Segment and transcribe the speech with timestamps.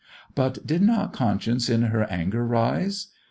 [0.33, 3.09] "But did not conscience in her anger rise?"